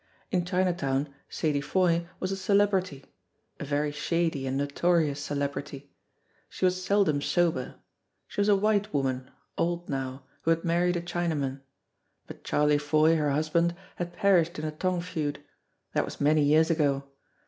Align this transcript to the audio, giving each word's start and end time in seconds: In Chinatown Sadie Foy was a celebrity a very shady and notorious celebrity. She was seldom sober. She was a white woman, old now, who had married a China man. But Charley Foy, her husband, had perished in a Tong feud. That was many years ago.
In 0.31 0.45
Chinatown 0.45 1.13
Sadie 1.29 1.61
Foy 1.61 2.07
was 2.19 2.31
a 2.31 2.35
celebrity 2.35 3.05
a 3.59 3.63
very 3.65 3.91
shady 3.91 4.47
and 4.47 4.57
notorious 4.57 5.19
celebrity. 5.19 5.93
She 6.49 6.65
was 6.65 6.83
seldom 6.83 7.21
sober. 7.21 7.75
She 8.27 8.41
was 8.41 8.49
a 8.49 8.55
white 8.55 8.95
woman, 8.95 9.29
old 9.59 9.87
now, 9.89 10.23
who 10.41 10.49
had 10.49 10.63
married 10.63 10.95
a 10.95 11.01
China 11.01 11.35
man. 11.35 11.61
But 12.25 12.43
Charley 12.43 12.79
Foy, 12.79 13.15
her 13.15 13.29
husband, 13.29 13.75
had 13.97 14.11
perished 14.11 14.57
in 14.57 14.65
a 14.65 14.71
Tong 14.71 15.01
feud. 15.01 15.43
That 15.93 16.05
was 16.05 16.19
many 16.19 16.41
years 16.41 16.71
ago. 16.71 17.03